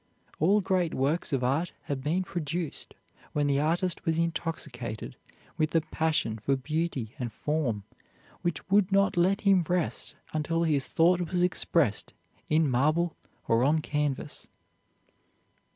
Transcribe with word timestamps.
All 0.39 0.61
great 0.61 0.95
works 0.95 1.31
of 1.31 1.43
art 1.43 1.73
have 1.83 2.01
been 2.01 2.23
produced 2.23 2.95
when 3.33 3.45
the 3.45 3.59
artist 3.59 4.03
was 4.03 4.17
intoxicated 4.17 5.15
with 5.59 5.69
the 5.69 5.81
passion 5.81 6.39
for 6.39 6.55
beauty 6.55 7.13
and 7.19 7.31
form 7.31 7.83
which 8.41 8.67
would 8.71 8.91
not 8.91 9.15
let 9.15 9.41
him 9.41 9.61
rest 9.69 10.15
until 10.33 10.63
his 10.63 10.87
thought 10.87 11.21
was 11.29 11.43
expressed 11.43 12.13
in 12.49 12.67
marble 12.67 13.15
or 13.47 13.63
on 13.63 13.79
canvas. 13.83 14.47